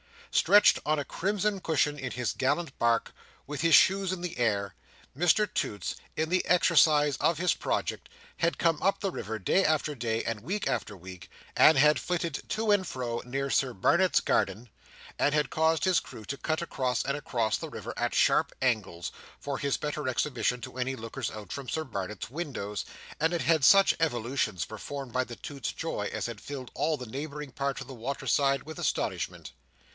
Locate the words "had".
8.37-8.57, 11.77-11.99, 15.35-15.49, 23.33-23.41, 23.43-23.65, 26.27-26.41